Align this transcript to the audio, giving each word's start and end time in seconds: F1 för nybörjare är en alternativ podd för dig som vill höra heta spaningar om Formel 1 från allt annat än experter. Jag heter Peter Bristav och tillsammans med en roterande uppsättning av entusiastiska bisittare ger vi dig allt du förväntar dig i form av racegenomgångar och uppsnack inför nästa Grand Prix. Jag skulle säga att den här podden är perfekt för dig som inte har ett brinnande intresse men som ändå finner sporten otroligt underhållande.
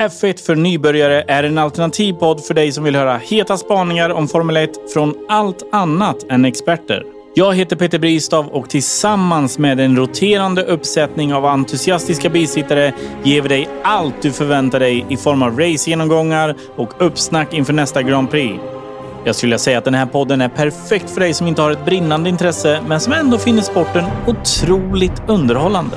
F1 0.00 0.46
för 0.46 0.54
nybörjare 0.54 1.24
är 1.28 1.42
en 1.42 1.58
alternativ 1.58 2.12
podd 2.12 2.44
för 2.44 2.54
dig 2.54 2.72
som 2.72 2.84
vill 2.84 2.96
höra 2.96 3.16
heta 3.16 3.56
spaningar 3.56 4.10
om 4.10 4.28
Formel 4.28 4.56
1 4.56 4.70
från 4.92 5.14
allt 5.28 5.68
annat 5.72 6.30
än 6.30 6.44
experter. 6.44 7.02
Jag 7.34 7.54
heter 7.54 7.76
Peter 7.76 7.98
Bristav 7.98 8.48
och 8.48 8.70
tillsammans 8.70 9.58
med 9.58 9.80
en 9.80 9.96
roterande 9.96 10.62
uppsättning 10.62 11.34
av 11.34 11.46
entusiastiska 11.46 12.30
bisittare 12.30 12.92
ger 13.22 13.42
vi 13.42 13.48
dig 13.48 13.68
allt 13.82 14.22
du 14.22 14.32
förväntar 14.32 14.80
dig 14.80 15.06
i 15.08 15.16
form 15.16 15.42
av 15.42 15.58
racegenomgångar 15.58 16.56
och 16.76 16.92
uppsnack 16.98 17.54
inför 17.54 17.72
nästa 17.72 18.02
Grand 18.02 18.30
Prix. 18.30 18.54
Jag 19.24 19.34
skulle 19.34 19.58
säga 19.58 19.78
att 19.78 19.84
den 19.84 19.94
här 19.94 20.06
podden 20.06 20.40
är 20.40 20.48
perfekt 20.48 21.10
för 21.10 21.20
dig 21.20 21.34
som 21.34 21.46
inte 21.46 21.62
har 21.62 21.70
ett 21.70 21.84
brinnande 21.84 22.30
intresse 22.30 22.80
men 22.88 23.00
som 23.00 23.12
ändå 23.12 23.38
finner 23.38 23.62
sporten 23.62 24.04
otroligt 24.26 25.22
underhållande. 25.28 25.96